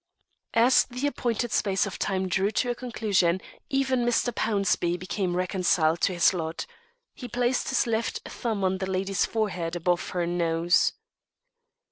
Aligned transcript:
As 0.55 0.85
the 0.85 1.05
appointed 1.05 1.51
space 1.51 1.85
of 1.85 1.99
time 1.99 2.27
drew 2.27 2.49
to 2.49 2.71
a 2.71 2.73
conclusion 2.73 3.39
even 3.69 4.03
Mr. 4.03 4.33
Pownceby 4.33 4.97
became 4.97 5.37
reconciled 5.37 6.01
to 6.01 6.13
his 6.13 6.33
lot. 6.33 6.65
He 7.13 7.27
placed 7.27 7.69
his 7.69 7.85
left 7.85 8.19
thumb 8.27 8.63
on 8.63 8.79
the 8.79 8.89
lady's 8.89 9.27
forehead 9.27 9.75
above 9.75 10.09
her 10.09 10.25
nose. 10.25 10.93